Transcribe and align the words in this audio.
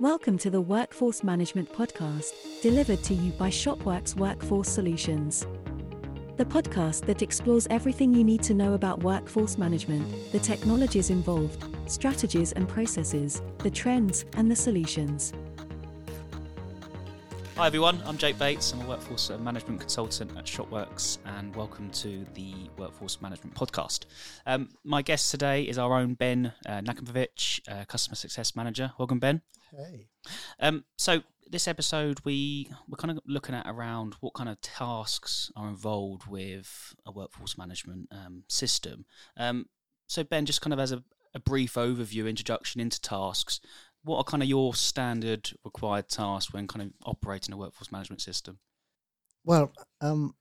Welcome 0.00 0.38
to 0.38 0.50
the 0.50 0.60
Workforce 0.60 1.24
Management 1.24 1.72
Podcast, 1.72 2.62
delivered 2.62 3.02
to 3.02 3.14
you 3.14 3.32
by 3.32 3.50
Shopworks 3.50 4.14
Workforce 4.14 4.68
Solutions. 4.68 5.44
The 6.36 6.44
podcast 6.44 7.04
that 7.06 7.20
explores 7.20 7.66
everything 7.68 8.14
you 8.14 8.22
need 8.22 8.40
to 8.44 8.54
know 8.54 8.74
about 8.74 9.02
workforce 9.02 9.58
management, 9.58 10.30
the 10.30 10.38
technologies 10.38 11.10
involved, 11.10 11.64
strategies 11.90 12.52
and 12.52 12.68
processes, 12.68 13.42
the 13.58 13.72
trends, 13.72 14.24
and 14.34 14.48
the 14.48 14.54
solutions. 14.54 15.32
Hi 17.58 17.66
everyone, 17.66 18.00
I'm 18.06 18.16
Jake 18.16 18.38
Bates. 18.38 18.72
I'm 18.72 18.82
a 18.82 18.86
workforce 18.86 19.30
management 19.30 19.80
consultant 19.80 20.30
at 20.38 20.44
Shopworks, 20.44 21.18
and 21.26 21.56
welcome 21.56 21.90
to 21.90 22.24
the 22.34 22.54
Workforce 22.76 23.20
Management 23.20 23.56
Podcast. 23.56 24.04
Um, 24.46 24.68
my 24.84 25.02
guest 25.02 25.32
today 25.32 25.64
is 25.64 25.76
our 25.76 25.92
own 25.98 26.14
Ben 26.14 26.52
uh, 26.68 26.80
uh, 26.86 27.84
Customer 27.88 28.14
Success 28.14 28.54
Manager. 28.54 28.92
Welcome, 28.96 29.18
Ben. 29.18 29.42
Hey. 29.76 30.06
Um, 30.60 30.84
so 30.96 31.24
this 31.50 31.66
episode, 31.66 32.20
we 32.24 32.70
we're 32.88 32.96
kind 32.96 33.10
of 33.10 33.18
looking 33.26 33.56
at 33.56 33.66
around 33.66 34.14
what 34.20 34.34
kind 34.34 34.48
of 34.48 34.60
tasks 34.60 35.50
are 35.56 35.66
involved 35.66 36.28
with 36.28 36.94
a 37.04 37.10
workforce 37.10 37.58
management 37.58 38.06
um, 38.12 38.44
system. 38.46 39.04
Um, 39.36 39.66
so 40.06 40.22
Ben, 40.22 40.46
just 40.46 40.60
kind 40.60 40.72
of 40.72 40.78
as 40.78 40.92
a, 40.92 41.02
a 41.34 41.40
brief 41.40 41.74
overview, 41.74 42.28
introduction 42.28 42.80
into 42.80 43.00
tasks 43.00 43.58
what 44.08 44.18
are 44.18 44.24
kind 44.24 44.42
of 44.42 44.48
your 44.48 44.74
standard 44.74 45.50
required 45.64 46.08
tasks 46.08 46.52
when 46.52 46.66
kind 46.66 46.82
of 46.82 46.92
operating 47.04 47.52
a 47.52 47.56
workforce 47.58 47.92
management 47.92 48.22
system? 48.22 48.58
Well, 49.44 49.70
um, 50.00 50.34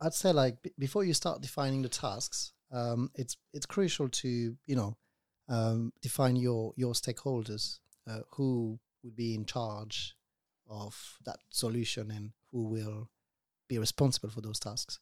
I'd 0.00 0.12
say 0.12 0.32
like 0.32 0.62
b- 0.62 0.72
before 0.78 1.04
you 1.04 1.14
start 1.14 1.40
defining 1.40 1.82
the 1.82 1.88
tasks, 1.88 2.52
um, 2.72 3.10
it's 3.14 3.36
it's 3.54 3.64
crucial 3.64 4.08
to 4.08 4.28
you 4.66 4.76
know 4.76 4.96
um, 5.48 5.92
define 6.02 6.36
your 6.36 6.72
your 6.76 6.92
stakeholders, 6.94 7.78
uh, 8.10 8.20
who 8.32 8.78
would 9.02 9.14
be 9.14 9.34
in 9.34 9.46
charge 9.46 10.14
of 10.68 11.16
that 11.24 11.38
solution 11.50 12.10
and 12.10 12.32
who 12.50 12.64
will 12.64 13.08
be 13.68 13.78
responsible 13.78 14.30
for 14.30 14.40
those 14.40 14.58
tasks. 14.58 14.98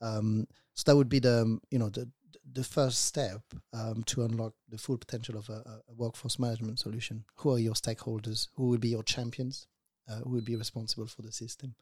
Um, 0.00 0.46
so 0.74 0.84
that 0.86 0.96
would 0.96 1.08
be 1.08 1.18
the 1.18 1.58
you 1.70 1.78
know 1.80 1.90
the 1.90 2.08
the 2.52 2.64
first 2.64 3.06
step 3.06 3.42
um, 3.72 4.02
to 4.04 4.22
unlock 4.24 4.54
the 4.68 4.78
full 4.78 4.98
potential 4.98 5.36
of 5.36 5.48
a, 5.48 5.62
a, 5.88 5.94
workforce 5.94 6.38
management 6.38 6.78
solution. 6.78 7.24
Who 7.36 7.54
are 7.54 7.58
your 7.58 7.74
stakeholders? 7.74 8.48
Who 8.54 8.68
will 8.68 8.78
be 8.78 8.88
your 8.88 9.02
champions? 9.02 9.66
Uh, 10.08 10.16
who 10.20 10.30
will 10.30 10.40
be 10.42 10.56
responsible 10.56 11.06
for 11.06 11.22
the 11.22 11.32
system? 11.32 11.74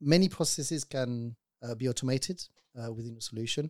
Many 0.00 0.28
processes 0.28 0.84
can 0.84 1.36
uh, 1.62 1.74
be 1.74 1.88
automated 1.88 2.42
uh, 2.76 2.92
within 2.92 3.14
the 3.14 3.20
solution, 3.20 3.68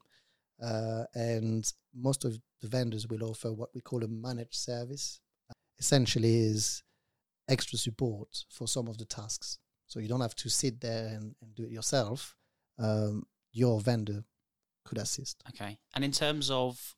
uh, 0.63 1.05
and 1.15 1.71
most 1.95 2.25
of 2.25 2.39
the 2.61 2.69
vendors 2.69 3.07
will 3.09 3.25
offer 3.25 3.53
what 3.53 3.71
we 3.75 3.81
call 3.81 4.05
a 4.05 4.09
managed 4.09 4.55
service. 4.55 5.21
essentially, 5.79 6.37
is 6.37 6.83
extra 7.49 7.79
support 7.79 8.45
for 8.51 8.69
some 8.69 8.89
of 8.89 8.99
the 8.99 9.05
tasks. 9.05 9.59
So 9.87 10.01
you 10.01 10.09
don't 10.09 10.21
have 10.21 10.37
to 10.37 10.49
sit 10.49 10.81
there 10.81 11.09
and, 11.09 11.35
and 11.43 11.55
do 11.55 11.65
it 11.65 11.71
yourself. 11.71 12.37
Um, 12.79 13.27
your 13.53 13.81
vendor 13.81 14.25
could 14.85 14.99
assist. 14.99 15.43
Okay. 15.51 15.79
And 15.95 16.05
in 16.05 16.13
terms 16.13 16.51
of 16.51 16.95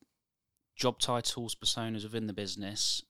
job 0.77 0.99
titles, 0.99 1.55
personas 1.55 2.03
within 2.03 2.27
the 2.27 2.33
business, 2.33 3.03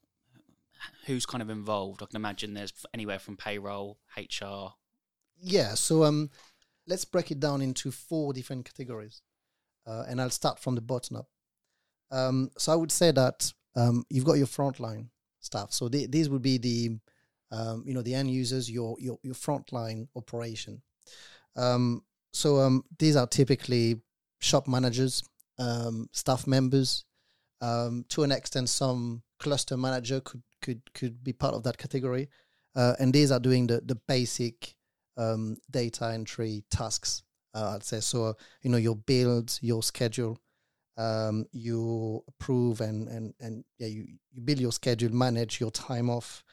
who's 1.06 1.26
kind 1.26 1.42
of 1.42 1.50
involved? 1.50 2.02
I 2.02 2.06
can 2.06 2.16
imagine 2.16 2.54
there's 2.54 2.72
anywhere 2.92 3.18
from 3.18 3.36
payroll, 3.36 3.98
HR. 4.16 4.74
Yeah. 5.40 5.74
So 5.74 6.04
um, 6.04 6.30
let's 6.86 7.04
break 7.04 7.30
it 7.30 7.40
down 7.40 7.62
into 7.62 7.90
four 7.90 8.32
different 8.32 8.64
categories, 8.64 9.22
uh, 9.86 10.04
and 10.08 10.20
I'll 10.20 10.30
start 10.30 10.58
from 10.58 10.74
the 10.74 10.80
bottom 10.80 11.16
up. 11.16 11.28
Um, 12.10 12.50
so 12.58 12.72
I 12.72 12.76
would 12.76 12.92
say 12.92 13.10
that 13.10 13.52
um, 13.76 14.04
you've 14.08 14.24
got 14.24 14.34
your 14.34 14.46
frontline 14.46 15.08
staff. 15.40 15.72
So 15.72 15.88
th- 15.88 16.10
these 16.10 16.28
would 16.28 16.42
be 16.42 16.58
the 16.58 16.98
um, 17.50 17.84
you 17.86 17.94
know 17.94 18.02
the 18.02 18.14
end 18.14 18.30
users, 18.30 18.70
your 18.70 18.96
your 18.98 19.18
your 19.22 19.34
frontline 19.34 20.08
operation. 20.16 20.82
Um, 21.56 22.02
so 22.32 22.58
um, 22.58 22.84
these 22.98 23.16
are 23.16 23.26
typically 23.26 24.00
shop 24.44 24.68
managers, 24.68 25.22
um, 25.58 26.08
staff 26.12 26.46
members. 26.46 27.04
Um, 27.60 28.04
to 28.10 28.24
an 28.24 28.32
extent, 28.32 28.68
some 28.68 29.22
cluster 29.38 29.76
manager 29.76 30.20
could 30.20 30.42
could 30.60 30.82
could 30.92 31.24
be 31.24 31.32
part 31.32 31.54
of 31.54 31.62
that 31.62 31.78
category, 31.78 32.28
uh, 32.76 32.94
and 32.98 33.12
these 33.12 33.32
are 33.32 33.40
doing 33.40 33.66
the 33.66 33.80
the 33.80 33.94
basic 33.94 34.74
um, 35.16 35.56
data 35.70 36.10
entry 36.12 36.64
tasks. 36.70 37.22
Uh, 37.54 37.74
I'd 37.74 37.84
say 37.84 38.00
so. 38.00 38.36
You 38.62 38.70
know 38.70 38.76
your 38.76 38.96
build, 38.96 39.58
your 39.62 39.82
schedule, 39.82 40.38
um, 40.98 41.46
you 41.52 42.22
approve 42.28 42.80
and 42.80 43.08
and 43.08 43.34
and 43.40 43.64
yeah, 43.78 43.88
you 43.88 44.06
you 44.32 44.42
build 44.42 44.60
your 44.60 44.72
schedule, 44.72 45.14
manage 45.14 45.60
your 45.60 45.70
time 45.70 46.10
off, 46.10 46.44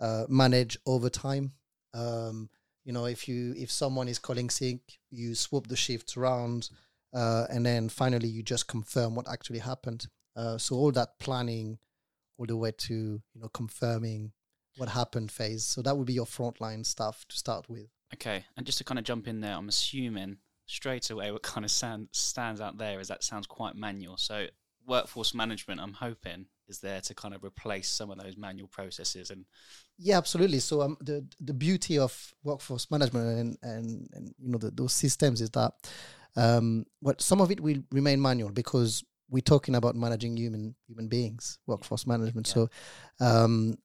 uh, 0.00 0.24
manage 0.28 0.78
overtime. 0.86 1.52
Um, 1.94 2.48
you 2.84 2.92
know 2.92 3.06
if 3.06 3.26
you 3.26 3.54
if 3.56 3.70
someone 3.70 4.08
is 4.08 4.18
calling 4.20 4.50
sick, 4.50 4.80
you 5.10 5.34
swap 5.34 5.66
the 5.66 5.76
shifts 5.76 6.16
around 6.16 6.70
uh, 7.12 7.46
and 7.50 7.64
then 7.64 7.88
finally 7.88 8.28
you 8.28 8.42
just 8.42 8.66
confirm 8.66 9.14
what 9.14 9.28
actually 9.28 9.58
happened. 9.58 10.06
Uh, 10.36 10.58
so 10.58 10.76
all 10.76 10.92
that 10.92 11.18
planning, 11.18 11.78
all 12.38 12.46
the 12.46 12.56
way 12.56 12.72
to 12.72 12.94
you 12.94 13.40
know 13.40 13.48
confirming 13.48 14.32
what 14.76 14.88
happened 14.88 15.30
phase. 15.30 15.64
So 15.64 15.82
that 15.82 15.96
would 15.96 16.06
be 16.06 16.14
your 16.14 16.26
frontline 16.26 16.86
stuff 16.86 17.24
to 17.28 17.36
start 17.36 17.68
with. 17.68 17.88
Okay, 18.14 18.44
and 18.56 18.66
just 18.66 18.78
to 18.78 18.84
kind 18.84 18.98
of 18.98 19.04
jump 19.04 19.28
in 19.28 19.40
there, 19.40 19.54
I'm 19.54 19.68
assuming 19.68 20.38
straight 20.66 21.10
away 21.10 21.32
what 21.32 21.42
kind 21.42 21.64
of 21.64 21.70
stand, 21.70 22.08
stands 22.12 22.60
out 22.60 22.78
there 22.78 23.00
is 23.00 23.08
that 23.08 23.24
sounds 23.24 23.46
quite 23.46 23.74
manual. 23.74 24.16
So 24.16 24.46
workforce 24.86 25.34
management, 25.34 25.80
I'm 25.80 25.94
hoping, 25.94 26.46
is 26.70 26.78
there 26.80 27.00
to 27.02 27.14
kind 27.14 27.34
of 27.34 27.44
replace 27.44 27.90
some 27.90 28.10
of 28.10 28.18
those 28.18 28.36
manual 28.36 28.68
processes 28.68 29.30
and 29.30 29.44
yeah 29.98 30.16
absolutely 30.16 30.58
so 30.58 30.80
um 30.80 30.96
the 31.00 31.22
the 31.40 31.52
beauty 31.52 31.98
of 31.98 32.32
workforce 32.42 32.90
management 32.90 33.26
and 33.38 33.58
and, 33.62 34.08
and 34.14 34.34
you 34.38 34.50
know 34.50 34.58
the, 34.58 34.70
those 34.70 34.94
systems 34.94 35.42
is 35.42 35.50
that 35.50 35.72
um, 36.36 36.86
but 37.02 37.20
some 37.20 37.40
of 37.40 37.50
it 37.50 37.60
will 37.60 37.78
remain 37.90 38.20
manual 38.20 38.50
because 38.50 39.04
we're 39.30 39.40
talking 39.40 39.74
about 39.74 39.96
managing 39.96 40.36
human 40.36 40.74
human 40.86 41.08
beings, 41.08 41.58
workforce 41.66 42.06
management. 42.06 42.48
Yeah. 42.48 42.54
So 42.54 42.70
um, 43.20 43.78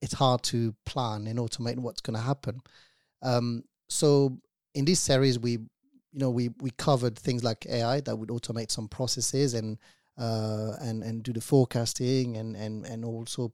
it's 0.00 0.14
hard 0.14 0.42
to 0.44 0.74
plan 0.86 1.26
and 1.26 1.38
automate 1.38 1.78
what's 1.78 2.00
going 2.00 2.16
to 2.16 2.22
happen. 2.22 2.60
Um, 3.22 3.64
so 3.88 4.38
in 4.74 4.84
this 4.84 5.00
series, 5.00 5.38
we 5.38 5.52
you 5.52 6.18
know 6.18 6.30
we 6.30 6.50
we 6.60 6.70
covered 6.72 7.18
things 7.18 7.42
like 7.44 7.66
AI 7.68 8.00
that 8.00 8.16
would 8.16 8.28
automate 8.28 8.70
some 8.70 8.88
processes 8.88 9.54
and 9.54 9.78
uh, 10.18 10.72
and 10.80 11.02
and 11.02 11.22
do 11.22 11.32
the 11.32 11.40
forecasting 11.40 12.36
and 12.36 12.56
and 12.56 12.86
and 12.86 13.04
also 13.04 13.52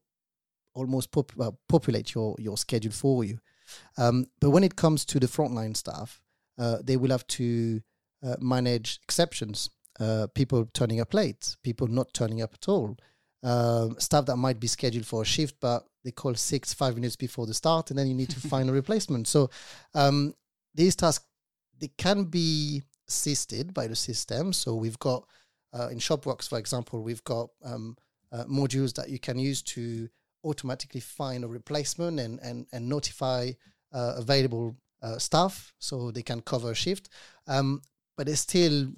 almost 0.74 1.10
pop, 1.10 1.32
uh, 1.40 1.50
populate 1.68 2.14
your 2.14 2.36
your 2.38 2.56
schedule 2.56 2.92
for 2.92 3.24
you. 3.24 3.38
Um, 3.96 4.26
but 4.40 4.50
when 4.50 4.64
it 4.64 4.76
comes 4.76 5.04
to 5.06 5.20
the 5.20 5.26
frontline 5.26 5.76
staff, 5.76 6.20
uh, 6.58 6.78
they 6.82 6.96
will 6.96 7.10
have 7.10 7.26
to 7.26 7.80
uh, 8.22 8.36
manage 8.40 8.98
exceptions, 9.02 9.70
uh, 10.00 10.26
people 10.34 10.66
turning 10.72 11.00
up 11.00 11.14
late, 11.14 11.56
people 11.62 11.86
not 11.86 12.12
turning 12.14 12.42
up 12.42 12.54
at 12.54 12.68
all, 12.68 12.96
uh, 13.42 13.88
stuff 13.98 14.26
that 14.26 14.36
might 14.36 14.58
be 14.58 14.66
scheduled 14.66 15.06
for 15.06 15.22
a 15.22 15.26
shift, 15.26 15.56
but 15.60 15.84
they 16.04 16.10
call 16.10 16.34
six, 16.34 16.72
five 16.72 16.94
minutes 16.94 17.16
before 17.16 17.46
the 17.46 17.54
start, 17.54 17.90
and 17.90 17.98
then 17.98 18.08
you 18.08 18.14
need 18.14 18.30
to 18.30 18.40
find 18.48 18.68
a 18.68 18.72
replacement. 18.72 19.28
So 19.28 19.50
um, 19.94 20.34
these 20.74 20.96
tasks, 20.96 21.26
they 21.78 21.90
can 21.96 22.24
be 22.24 22.82
assisted 23.08 23.72
by 23.72 23.86
the 23.86 23.96
system. 23.96 24.52
So 24.52 24.74
we've 24.74 24.98
got, 24.98 25.24
uh, 25.72 25.88
in 25.88 25.98
Shopworks, 25.98 26.48
for 26.48 26.58
example, 26.58 27.02
we've 27.02 27.24
got 27.24 27.50
um, 27.64 27.96
uh, 28.32 28.44
modules 28.44 28.94
that 28.94 29.08
you 29.08 29.18
can 29.18 29.38
use 29.38 29.62
to 29.62 30.08
automatically 30.44 31.00
find 31.00 31.44
a 31.44 31.48
replacement 31.48 32.20
and, 32.20 32.38
and, 32.40 32.66
and 32.72 32.88
notify 32.88 33.50
uh, 33.92 34.14
available 34.16 34.76
uh, 35.02 35.18
staff 35.18 35.72
so 35.78 36.10
they 36.10 36.22
can 36.22 36.40
cover 36.40 36.70
a 36.70 36.74
shift. 36.74 37.08
Um, 37.46 37.82
but 38.16 38.26
there's 38.26 38.40
still 38.40 38.88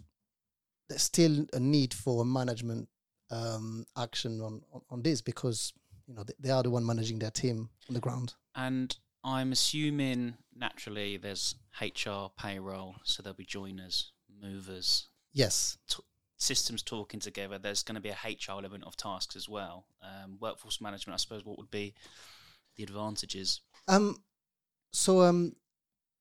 there's 0.88 1.03
still 1.03 1.47
a 1.53 1.60
need 1.60 1.94
for 1.94 2.25
management 2.25 2.88
um, 3.31 3.87
action 3.97 4.41
on, 4.41 4.60
on, 4.72 4.81
on 4.91 5.02
this 5.02 5.20
because 5.20 5.72
you 6.08 6.14
know 6.14 6.25
they, 6.25 6.32
they 6.41 6.50
are 6.50 6.62
the 6.62 6.70
one 6.70 6.84
managing 6.84 7.19
their 7.19 7.31
team 7.31 7.69
on 7.88 7.94
the 7.94 8.00
ground. 8.00 8.34
And 8.56 8.97
I'm 9.23 9.52
assuming 9.52 10.34
naturally 10.56 11.16
there's 11.16 11.55
HR 11.81 12.31
payroll, 12.37 12.96
so 13.05 13.23
there'll 13.23 13.37
be 13.37 13.44
joiners, 13.44 14.12
movers. 14.43 15.08
Yes. 15.32 15.78
T- 15.88 16.02
systems 16.40 16.82
talking 16.82 17.20
together. 17.20 17.58
There's 17.58 17.82
going 17.82 17.94
to 17.94 18.00
be 18.00 18.08
a 18.08 18.16
HR 18.25 18.58
element 18.58 18.84
of 18.84 18.96
tasks 18.96 19.37
as 19.37 19.48
well. 19.48 19.84
Um, 20.02 20.38
workforce 20.40 20.81
management, 20.81 21.14
I 21.14 21.19
suppose. 21.19 21.44
What 21.44 21.58
would 21.58 21.70
be 21.70 21.94
the 22.76 22.82
advantages? 22.82 23.60
Um. 23.87 24.16
So 24.92 25.20
um, 25.22 25.54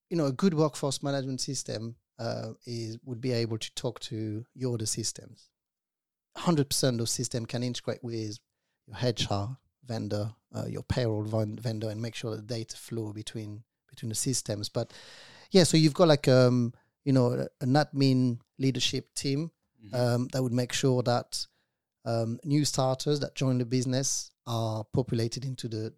you 0.10 0.18
know, 0.18 0.26
a 0.26 0.32
good 0.32 0.54
workforce 0.54 1.02
management 1.02 1.42
system 1.42 1.96
uh, 2.20 2.50
is 2.66 2.98
would 3.06 3.22
be 3.22 3.32
able 3.32 3.58
to 3.58 3.74
talk 3.76 4.00
to 4.02 4.46
your 4.54 4.76
other 4.76 4.86
systems. 4.86 5.50
100% 6.38 7.00
of 7.00 7.10
system 7.10 7.46
can 7.46 7.64
integrate 7.64 8.04
with 8.04 8.38
your 8.88 8.98
HR 8.98 9.58
vendor, 9.86 10.32
uh, 10.56 10.66
your 10.68 10.84
payroll 10.84 11.24
vendor, 11.24 11.90
and 11.90 12.02
make 12.02 12.16
sure 12.16 12.36
the 12.36 12.42
data 12.42 12.78
flow 12.78 13.12
between 13.14 13.64
between 13.90 14.10
the 14.10 14.16
systems. 14.16 14.70
But 14.70 14.94
yeah, 15.52 15.64
so 15.64 15.78
you've 15.78 15.94
got 15.94 16.08
like 16.08 16.28
um, 16.28 16.74
you 17.06 17.14
know 17.14 17.48
an 17.62 17.74
admin 17.74 18.40
leadership 18.58 19.14
team 19.16 19.52
mm-hmm. 19.84 19.96
um, 19.96 20.28
that 20.32 20.42
would 20.44 20.54
make 20.54 20.74
sure 20.74 21.04
that 21.04 21.46
um, 22.06 22.40
new 22.44 22.66
starters 22.66 23.20
that 23.20 23.36
join 23.36 23.58
the 23.58 23.66
business 23.66 24.32
are 24.48 24.84
populated 24.94 25.46
into 25.46 25.68
the 25.68 25.94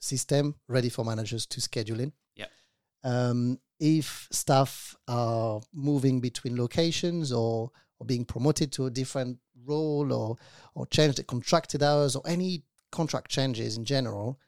system 0.00 0.54
ready 0.68 0.88
for 0.88 1.04
managers 1.04 1.46
to 1.46 1.60
schedule 1.60 2.00
in. 2.00 2.12
Yeah. 2.36 2.46
Um, 3.04 3.58
if 3.78 4.28
staff 4.30 4.96
are 5.08 5.60
moving 5.72 6.20
between 6.20 6.56
locations 6.56 7.32
or 7.32 7.70
or 7.98 8.06
being 8.06 8.26
promoted 8.26 8.72
to 8.72 8.86
a 8.86 8.90
different 8.90 9.38
role 9.64 10.12
or 10.12 10.36
or 10.74 10.86
change 10.86 11.16
the 11.16 11.24
contracted 11.24 11.82
hours 11.82 12.14
or 12.16 12.22
any 12.26 12.62
contract 12.92 13.30
changes 13.30 13.76
in 13.76 13.84
general, 13.84 14.38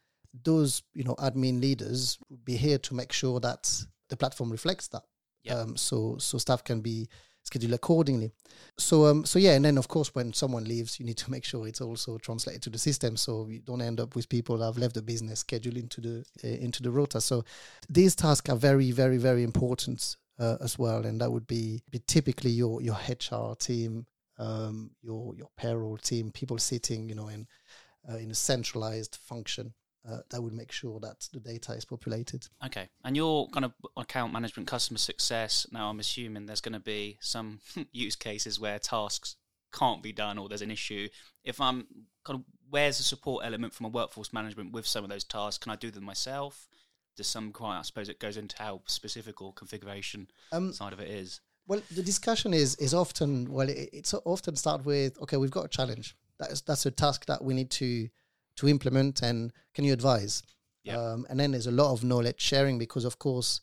those 0.44 0.82
you 0.94 1.04
know 1.04 1.14
admin 1.16 1.60
leaders 1.60 2.18
would 2.28 2.44
be 2.44 2.56
here 2.56 2.78
to 2.78 2.94
make 2.94 3.12
sure 3.12 3.40
that 3.40 3.70
the 4.08 4.16
platform 4.16 4.50
reflects 4.50 4.88
that. 4.88 5.02
Yeah. 5.42 5.54
Um, 5.54 5.76
so 5.76 6.16
so 6.18 6.38
staff 6.38 6.64
can 6.64 6.80
be 6.80 7.08
scheduled 7.48 7.74
accordingly. 7.74 8.30
So 8.78 9.06
um 9.06 9.24
so 9.24 9.38
yeah, 9.38 9.54
and 9.54 9.64
then 9.64 9.78
of 9.78 9.88
course 9.88 10.14
when 10.14 10.32
someone 10.32 10.64
leaves, 10.64 10.98
you 10.98 11.06
need 11.06 11.18
to 11.18 11.30
make 11.34 11.44
sure 11.44 11.66
it's 11.66 11.80
also 11.80 12.18
translated 12.18 12.62
to 12.62 12.70
the 12.70 12.78
system, 12.78 13.16
so 13.16 13.48
you 13.48 13.60
don't 13.60 13.82
end 13.82 14.00
up 14.00 14.14
with 14.14 14.28
people 14.28 14.58
that 14.58 14.66
have 14.66 14.78
left 14.78 14.94
the 14.94 15.02
business 15.02 15.40
scheduled 15.40 15.76
into 15.76 16.00
the 16.00 16.24
uh, 16.44 16.64
into 16.66 16.82
the 16.82 16.90
rota. 16.90 17.20
So 17.20 17.44
these 17.88 18.14
tasks 18.14 18.50
are 18.50 18.56
very 18.56 18.90
very 18.92 19.18
very 19.18 19.42
important 19.42 20.16
uh, 20.38 20.56
as 20.60 20.78
well, 20.78 21.04
and 21.04 21.20
that 21.20 21.30
would 21.30 21.46
be, 21.46 21.82
be 21.90 22.00
typically 22.06 22.50
your 22.50 22.80
your 22.82 22.96
HR 23.08 23.54
team, 23.56 24.06
um, 24.38 24.90
your 25.02 25.34
your 25.34 25.48
payroll 25.56 25.96
team, 25.96 26.30
people 26.30 26.58
sitting 26.58 27.08
you 27.08 27.14
know 27.14 27.28
in 27.28 27.46
uh, 28.08 28.16
in 28.16 28.30
a 28.30 28.34
centralized 28.34 29.16
function 29.16 29.74
uh, 30.10 30.18
that 30.30 30.42
would 30.42 30.52
make 30.52 30.72
sure 30.72 31.00
that 31.00 31.28
the 31.32 31.40
data 31.40 31.72
is 31.72 31.84
populated. 31.84 32.46
Okay. 32.64 32.88
And 33.04 33.16
your 33.16 33.48
kind 33.50 33.64
of 33.64 33.72
account 33.96 34.32
management, 34.32 34.68
customer 34.68 34.98
success, 34.98 35.66
now 35.72 35.90
I'm 35.90 36.00
assuming 36.00 36.46
there's 36.46 36.60
going 36.60 36.72
to 36.74 36.80
be 36.80 37.18
some 37.20 37.60
use 37.92 38.16
cases 38.16 38.58
where 38.58 38.78
tasks 38.78 39.36
can't 39.72 40.02
be 40.02 40.12
done 40.12 40.38
or 40.38 40.48
there's 40.48 40.62
an 40.62 40.70
issue. 40.70 41.08
If 41.44 41.60
I'm 41.60 41.86
kind 42.24 42.38
of, 42.38 42.44
where's 42.70 42.98
the 42.98 43.04
support 43.04 43.44
element 43.44 43.74
from 43.74 43.86
a 43.86 43.90
workforce 43.90 44.32
management 44.32 44.72
with 44.72 44.86
some 44.86 45.04
of 45.04 45.10
those 45.10 45.24
tasks? 45.24 45.62
Can 45.62 45.72
I 45.72 45.76
do 45.76 45.90
them 45.90 46.04
myself? 46.04 46.68
Does 47.16 47.26
some 47.26 47.52
client, 47.52 47.80
I 47.80 47.82
suppose 47.82 48.08
it 48.08 48.20
goes 48.20 48.36
into 48.36 48.56
how 48.58 48.82
specific 48.86 49.42
or 49.42 49.52
configuration 49.52 50.28
Um, 50.52 50.72
side 50.72 50.92
of 50.92 51.00
it 51.00 51.08
is. 51.08 51.40
Well, 51.66 51.82
the 51.90 52.02
discussion 52.02 52.54
is 52.54 52.76
is 52.76 52.94
often 52.94 53.52
well, 53.52 53.68
it, 53.68 53.90
it's 53.92 54.14
often 54.14 54.56
start 54.56 54.86
with 54.86 55.20
okay, 55.20 55.36
we've 55.36 55.50
got 55.50 55.66
a 55.66 55.68
challenge. 55.68 56.16
That's 56.38 56.62
that's 56.62 56.86
a 56.86 56.90
task 56.90 57.26
that 57.26 57.44
we 57.44 57.52
need 57.52 57.70
to 57.72 58.08
to 58.58 58.68
implement, 58.68 59.22
and 59.22 59.52
can 59.74 59.84
you 59.84 59.92
advise? 59.92 60.42
Yeah. 60.84 60.96
Um, 60.96 61.26
and 61.28 61.38
then 61.38 61.52
there's 61.52 61.66
a 61.66 61.72
lot 61.72 61.92
of 61.92 62.04
knowledge 62.04 62.40
sharing 62.40 62.78
because, 62.78 63.04
of 63.04 63.18
course, 63.18 63.60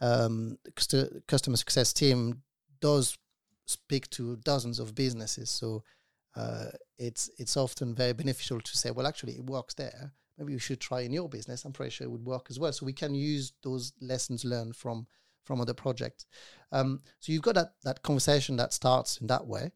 um, 0.00 0.58
the 0.90 1.22
customer 1.28 1.56
success 1.56 1.92
team 1.92 2.42
does 2.80 3.16
speak 3.66 4.10
to 4.10 4.36
dozens 4.36 4.78
of 4.78 4.94
businesses, 4.94 5.50
so 5.50 5.82
uh, 6.34 6.66
it's 6.98 7.30
it's 7.38 7.56
often 7.56 7.94
very 7.94 8.12
beneficial 8.12 8.60
to 8.60 8.76
say, 8.76 8.90
well, 8.90 9.06
actually, 9.06 9.34
it 9.34 9.44
works 9.44 9.74
there. 9.74 10.12
Maybe 10.38 10.52
you 10.52 10.58
should 10.58 10.80
try 10.80 11.02
in 11.02 11.12
your 11.12 11.28
business. 11.28 11.64
I'm 11.64 11.72
pretty 11.72 11.90
sure 11.90 12.06
it 12.06 12.10
would 12.10 12.24
work 12.24 12.46
as 12.50 12.58
well. 12.58 12.72
So 12.72 12.86
we 12.86 12.92
can 12.92 13.14
use 13.14 13.52
those 13.62 13.92
lessons 14.00 14.44
learned 14.44 14.76
from 14.76 15.06
from 15.44 15.60
other 15.60 15.74
projects. 15.74 16.26
Um, 16.70 17.02
so 17.20 17.32
you've 17.32 17.42
got 17.42 17.54
that 17.54 17.74
that 17.84 18.02
conversation 18.02 18.56
that 18.56 18.72
starts 18.72 19.18
in 19.18 19.26
that 19.28 19.46
way. 19.46 19.72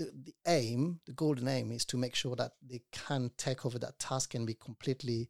The, 0.00 0.10
the 0.24 0.34
aim, 0.46 1.00
the 1.04 1.12
golden 1.12 1.46
aim, 1.48 1.70
is 1.72 1.84
to 1.86 1.98
make 1.98 2.14
sure 2.14 2.34
that 2.36 2.52
they 2.66 2.80
can 2.90 3.30
take 3.36 3.66
over 3.66 3.78
that 3.80 3.98
task 3.98 4.34
and 4.34 4.46
be 4.46 4.54
completely 4.54 5.28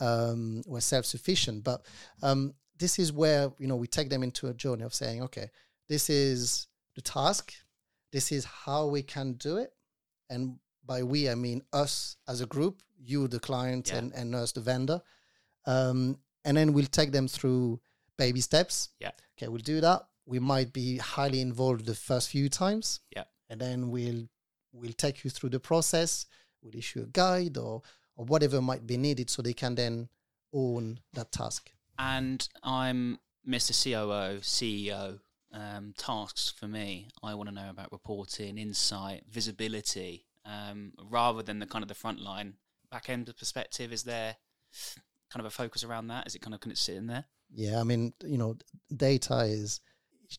um, 0.00 0.62
well 0.66 0.80
self 0.80 1.04
sufficient. 1.06 1.64
But 1.64 1.80
um, 2.22 2.54
this 2.78 2.98
is 2.98 3.12
where 3.12 3.50
you 3.58 3.66
know 3.66 3.76
we 3.76 3.88
take 3.88 4.10
them 4.10 4.22
into 4.22 4.46
a 4.46 4.54
journey 4.54 4.84
of 4.84 4.94
saying, 4.94 5.22
okay, 5.24 5.48
this 5.88 6.08
is 6.08 6.68
the 6.94 7.02
task, 7.02 7.52
this 8.12 8.30
is 8.30 8.44
how 8.44 8.86
we 8.86 9.02
can 9.02 9.32
do 9.34 9.56
it, 9.56 9.70
and 10.30 10.56
by 10.86 11.02
we 11.02 11.28
I 11.28 11.34
mean 11.34 11.62
us 11.72 12.16
as 12.28 12.40
a 12.40 12.46
group, 12.46 12.82
you 12.98 13.26
the 13.28 13.40
client, 13.40 13.88
Yeah. 13.88 13.98
and 13.98 14.12
and 14.14 14.34
us 14.34 14.52
the 14.52 14.60
vendor, 14.60 15.00
um, 15.66 16.18
and 16.44 16.56
then 16.56 16.72
we'll 16.74 16.86
take 17.00 17.10
them 17.12 17.26
through 17.28 17.80
baby 18.16 18.40
steps. 18.40 18.90
Yeah. 19.00 19.10
Okay, 19.36 19.48
we'll 19.48 19.68
do 19.74 19.80
that. 19.80 20.02
We 20.26 20.38
might 20.38 20.72
be 20.72 20.98
highly 20.98 21.40
involved 21.40 21.86
the 21.86 21.96
first 21.96 22.28
few 22.30 22.48
times. 22.48 23.00
Yeah. 23.16 23.24
And 23.52 23.60
then 23.60 23.90
we'll 23.90 24.24
we'll 24.72 24.94
take 24.94 25.24
you 25.24 25.30
through 25.30 25.50
the 25.50 25.60
process. 25.60 26.24
We'll 26.62 26.74
issue 26.74 27.02
a 27.02 27.06
guide 27.06 27.58
or 27.58 27.82
or 28.16 28.24
whatever 28.24 28.62
might 28.62 28.86
be 28.86 28.96
needed 28.96 29.28
so 29.28 29.42
they 29.42 29.52
can 29.52 29.74
then 29.74 30.08
own 30.54 31.00
that 31.12 31.32
task. 31.32 31.70
and 31.98 32.48
I'm 32.62 33.18
Mr. 33.46 33.72
COO, 33.72 34.40
CEO. 34.40 35.20
Um, 35.54 35.92
tasks 35.98 36.50
for 36.58 36.66
me, 36.66 37.08
I 37.22 37.34
want 37.34 37.50
to 37.50 37.54
know 37.54 37.68
about 37.68 37.92
reporting, 37.92 38.56
insight, 38.56 39.24
visibility, 39.30 40.24
um, 40.46 40.94
rather 41.10 41.42
than 41.42 41.58
the 41.58 41.66
kind 41.66 41.82
of 41.82 41.88
the 41.88 41.94
front 41.94 42.20
line 42.20 42.54
back 42.90 43.10
end 43.10 43.30
perspective. 43.38 43.92
Is 43.92 44.04
there 44.04 44.36
kind 45.30 45.40
of 45.40 45.44
a 45.44 45.50
focus 45.50 45.84
around 45.84 46.06
that? 46.06 46.26
Is 46.26 46.34
it 46.34 46.40
kind 46.40 46.54
of 46.54 46.60
can 46.60 46.72
it 46.72 46.78
sit 46.78 46.96
in 46.96 47.06
there? 47.06 47.26
Yeah, 47.54 47.80
I 47.80 47.84
mean, 47.84 48.14
you 48.24 48.38
know, 48.38 48.56
data 48.96 49.40
is 49.40 49.80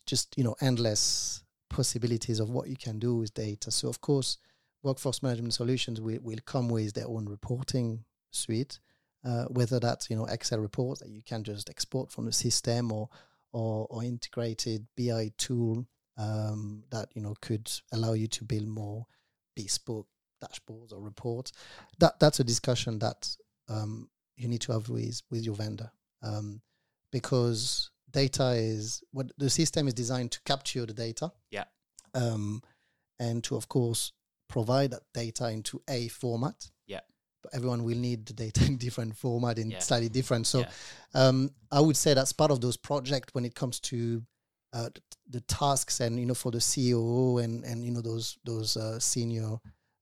just, 0.04 0.36
you 0.36 0.42
know, 0.42 0.56
endless 0.60 1.43
possibilities 1.74 2.38
of 2.38 2.50
what 2.50 2.68
you 2.68 2.76
can 2.76 3.00
do 3.00 3.16
with 3.16 3.34
data. 3.34 3.70
So, 3.70 3.88
of 3.88 4.00
course, 4.00 4.38
workforce 4.84 5.22
management 5.22 5.54
solutions 5.54 6.00
will, 6.00 6.20
will 6.22 6.38
come 6.46 6.68
with 6.68 6.94
their 6.94 7.08
own 7.08 7.26
reporting 7.26 8.04
suite, 8.30 8.78
uh, 9.24 9.46
whether 9.46 9.80
that's, 9.80 10.08
you 10.08 10.16
know, 10.16 10.26
Excel 10.26 10.60
reports 10.60 11.00
that 11.00 11.10
you 11.10 11.22
can 11.22 11.42
just 11.42 11.68
export 11.68 12.12
from 12.12 12.26
the 12.26 12.32
system 12.32 12.92
or, 12.92 13.08
or, 13.52 13.88
or 13.90 14.04
integrated 14.04 14.86
BI 14.96 15.32
tool 15.36 15.84
um, 16.16 16.84
that, 16.90 17.08
you 17.14 17.22
know, 17.22 17.34
could 17.40 17.68
allow 17.92 18.12
you 18.12 18.28
to 18.28 18.44
build 18.44 18.68
more 18.68 19.04
bespoke 19.56 20.06
dashboards 20.42 20.92
or 20.92 21.00
reports. 21.00 21.50
That 21.98 22.20
That's 22.20 22.38
a 22.38 22.44
discussion 22.44 23.00
that 23.00 23.36
um, 23.68 24.08
you 24.36 24.46
need 24.46 24.60
to 24.62 24.72
have 24.72 24.88
with, 24.88 25.22
with 25.28 25.42
your 25.42 25.56
vendor. 25.56 25.90
Um, 26.22 26.60
because 27.10 27.90
data 28.14 28.52
is 28.52 29.02
what 29.12 29.26
the 29.36 29.50
system 29.50 29.86
is 29.88 29.94
designed 29.94 30.30
to 30.32 30.40
capture 30.44 30.86
the 30.86 30.94
data. 30.94 31.32
Yeah. 31.50 31.64
Um, 32.14 32.62
and 33.18 33.42
to 33.44 33.56
of 33.56 33.68
course 33.68 34.12
provide 34.48 34.90
that 34.92 35.02
data 35.12 35.48
into 35.50 35.82
a 35.88 36.08
format. 36.08 36.70
Yeah. 36.86 37.00
But 37.42 37.54
everyone 37.54 37.82
will 37.84 37.98
need 37.98 38.26
the 38.26 38.32
data 38.32 38.64
in 38.66 38.76
different 38.78 39.16
format 39.16 39.58
in 39.58 39.70
Yeah. 39.70 39.80
slightly 39.80 40.08
different. 40.08 40.46
So 40.46 40.60
Yeah. 40.60 40.70
um, 41.14 41.50
I 41.70 41.80
would 41.80 41.96
say 41.96 42.14
that's 42.14 42.32
part 42.32 42.50
of 42.50 42.60
those 42.60 42.76
projects 42.78 43.34
when 43.34 43.44
it 43.44 43.54
comes 43.54 43.80
to 43.90 44.24
uh, 44.72 44.90
the, 45.30 45.40
tasks 45.42 46.00
and 46.00 46.18
you 46.18 46.26
know 46.26 46.34
for 46.34 46.50
the 46.50 46.58
COO 46.60 47.38
and 47.38 47.64
and 47.64 47.84
you 47.84 47.92
know 47.92 48.02
those 48.02 48.38
those 48.44 48.76
uh, 48.76 48.98
senior 48.98 49.50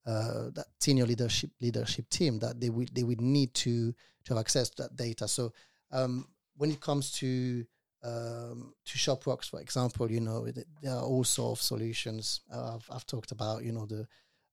uh, 0.06 0.50
that 0.56 0.66
senior 0.80 1.06
leadership 1.06 1.50
leadership 1.60 2.08
team 2.08 2.38
that 2.38 2.58
they 2.60 2.70
would 2.70 2.90
they 2.94 3.04
would 3.04 3.20
need 3.20 3.52
to 3.54 3.92
to 4.24 4.28
have 4.34 4.38
access 4.38 4.70
to 4.70 4.82
that 4.82 4.96
data. 4.96 5.28
So 5.28 5.52
um, 5.90 6.26
when 6.56 6.70
it 6.70 6.80
comes 6.80 7.12
to 7.20 7.66
um, 8.04 8.74
to 8.86 8.98
Shopworks, 8.98 9.48
for 9.50 9.60
example, 9.60 10.10
you 10.10 10.20
know 10.20 10.46
there 10.82 10.92
are 10.92 11.02
all 11.02 11.24
sorts 11.24 11.60
of 11.60 11.64
solutions. 11.64 12.40
Uh, 12.52 12.74
I've, 12.76 12.88
I've 12.90 13.06
talked 13.06 13.32
about 13.32 13.64
you 13.64 13.72
know 13.72 13.86
the 13.86 14.06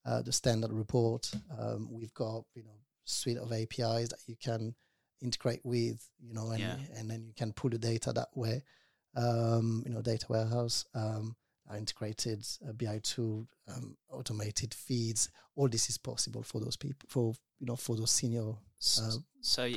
uh, 0.05 0.21
the 0.21 0.31
standard 0.31 0.71
report. 0.71 1.31
Um, 1.57 1.89
we've 1.91 2.13
got 2.13 2.43
you 2.55 2.63
know 2.63 2.77
suite 3.05 3.37
of 3.37 3.51
APIs 3.51 4.09
that 4.09 4.19
you 4.27 4.35
can 4.35 4.75
integrate 5.21 5.61
with, 5.65 6.07
you 6.19 6.33
know, 6.33 6.51
and 6.51 6.59
Yeah. 6.61 6.75
and 6.95 7.09
then 7.09 7.25
you 7.25 7.33
can 7.33 7.51
pull 7.53 7.69
the 7.71 7.77
data 7.79 8.13
that 8.13 8.29
way. 8.35 8.63
Um, 9.15 9.83
you 9.85 9.91
know, 9.91 10.01
data 10.01 10.27
warehouse, 10.29 10.85
um, 10.93 11.35
integrated 11.77 12.45
uh, 12.67 12.71
BI 12.73 12.99
tool, 13.03 13.47
um, 13.67 13.97
automated 14.11 14.73
feeds. 14.73 15.29
All 15.55 15.67
this 15.67 15.89
is 15.89 15.97
possible 15.97 16.43
for 16.43 16.59
those 16.61 16.77
people, 16.77 17.07
for 17.09 17.33
you 17.59 17.65
know, 17.67 17.75
for 17.75 17.95
those 17.95 18.11
senior. 18.11 18.53
Uh, 18.81 19.11
so 19.41 19.63
y- 19.63 19.73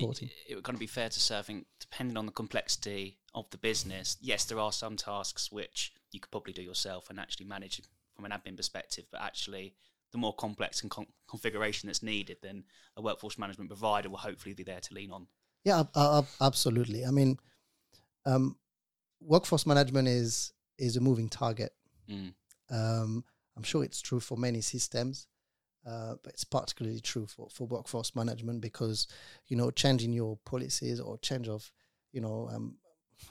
it 0.49 0.55
would 0.55 0.65
kind 0.65 0.75
of 0.77 0.81
be 0.81 0.87
fair 0.87 1.09
to 1.09 1.21
say, 1.21 1.39
I 1.39 1.43
think, 1.43 1.67
depending 1.81 2.17
on 2.17 2.27
the 2.27 2.33
complexity 2.33 3.19
of 3.35 3.51
the 3.51 3.59
business, 3.59 4.17
yes, 4.21 4.45
there 4.45 4.59
are 4.59 4.73
some 4.73 4.97
tasks 4.97 5.51
which 5.51 5.93
you 6.13 6.21
could 6.21 6.31
probably 6.31 6.53
do 6.53 6.63
yourself 6.63 7.11
and 7.11 7.19
actually 7.19 7.47
manage 7.47 7.81
from 8.15 8.25
an 8.25 8.31
admin 8.31 8.57
perspective, 8.57 9.05
but 9.11 9.21
actually 9.21 9.75
the 10.13 10.19
more 10.19 10.35
complex 10.35 10.83
and 10.83 10.91
con- 10.91 11.07
configuration 11.27 11.87
that's 11.89 12.03
needed, 12.03 12.37
then 12.43 12.65
a 12.97 13.03
workforce 13.03 13.39
management 13.39 13.71
provider 13.71 14.09
will 14.11 14.19
hopefully 14.19 14.55
be 14.55 14.63
there 14.63 14.81
to 14.81 14.95
lean 14.95 15.11
on. 15.11 15.27
Yeah, 15.65 15.85
ab- 15.97 16.27
absolutely. 16.41 17.05
I 17.07 17.11
mean, 17.11 17.39
um, 18.27 18.57
workforce 19.21 19.67
management 19.67 20.09
is 20.09 20.53
is 20.79 20.97
a 20.97 21.01
moving 21.01 21.29
target. 21.29 21.73
Mm. 22.11 22.35
Um, 22.71 23.25
I'm 23.57 23.63
sure 23.63 23.85
it's 23.85 24.01
true 24.01 24.21
for 24.21 24.37
many 24.37 24.61
systems, 24.61 25.29
uh, 25.87 26.15
but 26.23 26.33
it's 26.33 26.45
particularly 26.45 27.01
true 27.01 27.27
for, 27.27 27.49
for 27.51 27.67
workforce 27.67 28.15
management 28.15 28.61
because 28.61 29.07
you 29.49 29.57
know 29.57 29.71
changing 29.71 30.13
your 30.13 30.39
policies 30.45 31.01
or 31.01 31.19
change 31.19 31.49
of 31.49 31.71
you 32.13 32.21
know 32.21 32.49
um, 32.53 32.77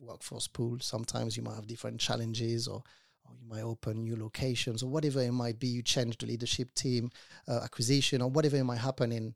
workforce 0.02 0.48
pool. 0.48 0.78
Sometimes 0.80 1.38
you 1.38 1.44
might 1.44 1.56
have 1.56 1.68
different 1.68 2.00
challenges 2.00 2.68
or. 2.68 2.84
Or 3.24 3.36
you 3.40 3.48
might 3.48 3.62
open 3.62 4.02
new 4.02 4.16
locations, 4.16 4.82
or 4.82 4.90
whatever 4.90 5.22
it 5.22 5.32
might 5.32 5.60
be. 5.60 5.68
You 5.68 5.84
change 5.84 6.18
the 6.18 6.26
leadership 6.26 6.74
team, 6.74 7.12
uh, 7.48 7.60
acquisition, 7.64 8.20
or 8.20 8.32
whatever 8.32 8.58
it 8.58 8.64
might 8.64 8.80
happen 8.80 9.12
in 9.12 9.36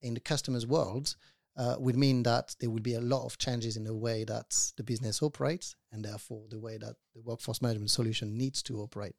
in 0.00 0.14
the 0.14 0.20
customer's 0.20 0.66
world 0.66 1.14
uh, 1.56 1.76
would 1.78 1.96
mean 1.96 2.22
that 2.22 2.54
there 2.60 2.70
will 2.70 2.82
be 2.82 2.94
a 2.94 3.00
lot 3.00 3.24
of 3.24 3.38
changes 3.38 3.76
in 3.76 3.84
the 3.84 3.94
way 3.94 4.24
that 4.24 4.54
the 4.76 4.82
business 4.82 5.22
operates 5.22 5.74
and 5.92 6.04
therefore 6.04 6.42
the 6.50 6.58
way 6.58 6.76
that 6.78 6.96
the 7.14 7.20
workforce 7.22 7.62
management 7.62 7.90
solution 7.90 8.36
needs 8.36 8.62
to 8.62 8.80
operate. 8.80 9.14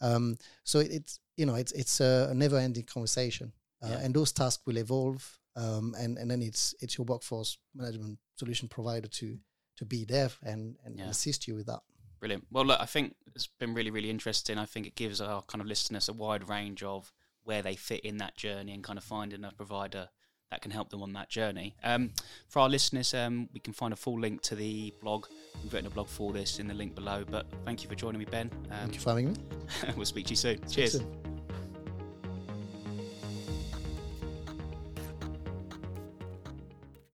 Um, 0.00 0.36
so 0.64 0.78
it, 0.80 0.90
it's 0.90 1.20
you 1.36 1.46
know 1.46 1.54
it's 1.54 1.72
it's 1.72 2.00
a 2.00 2.32
never-ending 2.34 2.84
conversation, 2.84 3.52
uh, 3.82 3.88
Yeah. 3.90 3.98
and 4.04 4.14
those 4.14 4.32
tasks 4.32 4.62
will 4.66 4.76
evolve 4.78 5.38
um, 5.56 5.94
and 5.98 6.18
and 6.18 6.30
then 6.30 6.42
it's 6.42 6.74
it's 6.80 6.96
your 6.98 7.06
workforce 7.06 7.58
management 7.74 8.18
solution 8.36 8.68
provider 8.68 9.08
to 9.08 9.38
to 9.76 9.84
be 9.84 10.04
there 10.04 10.30
and 10.42 10.76
and 10.84 10.98
Yeah. 10.98 11.08
assist 11.10 11.46
you 11.48 11.54
with 11.56 11.66
that. 11.66 11.80
Brilliant. 12.20 12.46
Well, 12.50 12.66
look, 12.66 12.78
I 12.80 12.84
think 12.86 13.14
it's 13.34 13.46
been 13.58 13.72
really, 13.72 13.90
really 13.90 14.10
interesting. 14.10 14.58
I 14.58 14.66
think 14.66 14.86
it 14.86 14.94
gives 14.94 15.22
our 15.22 15.40
kind 15.42 15.62
of 15.62 15.66
listeners 15.66 16.08
a 16.08 16.12
wide 16.12 16.46
range 16.50 16.82
of 16.82 17.12
where 17.44 17.62
they 17.62 17.76
fit 17.76 18.00
in 18.04 18.18
that 18.18 18.36
journey 18.36 18.72
and 18.74 18.84
kind 18.84 18.98
of 18.98 19.04
finding 19.04 19.42
a 19.44 19.52
provider 19.52 20.10
that 20.50 20.62
can 20.62 20.70
help 20.70 20.90
them 20.90 21.02
on 21.02 21.12
that 21.12 21.28
journey. 21.28 21.74
Um, 21.84 22.10
for 22.48 22.60
our 22.60 22.68
listeners, 22.68 23.14
um, 23.14 23.48
we 23.54 23.60
can 23.60 23.72
find 23.72 23.92
a 23.92 23.96
full 23.96 24.18
link 24.18 24.42
to 24.42 24.56
the 24.56 24.92
blog. 25.00 25.26
We've 25.62 25.72
written 25.72 25.86
a 25.86 25.90
blog 25.90 26.08
for 26.08 26.32
this 26.32 26.58
in 26.58 26.66
the 26.66 26.74
link 26.74 26.94
below. 26.94 27.24
But 27.28 27.46
thank 27.64 27.82
you 27.82 27.88
for 27.88 27.94
joining 27.94 28.18
me, 28.18 28.24
Ben. 28.24 28.50
Um, 28.70 28.78
Thank 28.80 28.94
you 28.94 29.00
for 29.00 29.10
having 29.10 29.32
me. 29.32 29.36
we'll 29.96 30.06
speak 30.06 30.26
to 30.26 30.30
you 30.30 30.36
soon. 30.36 30.58
You 30.62 30.68
Cheers. 30.68 30.92
soon. 30.92 31.29